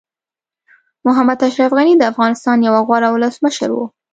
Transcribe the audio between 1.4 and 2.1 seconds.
اشرف غني د